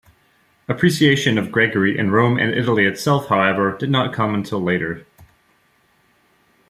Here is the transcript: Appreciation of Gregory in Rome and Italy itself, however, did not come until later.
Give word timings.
Appreciation 0.67 1.37
of 1.37 1.51
Gregory 1.51 1.95
in 1.95 2.09
Rome 2.09 2.39
and 2.39 2.55
Italy 2.55 2.87
itself, 2.87 3.27
however, 3.27 3.77
did 3.77 3.91
not 3.91 4.11
come 4.15 4.33
until 4.33 4.59
later. 4.59 5.05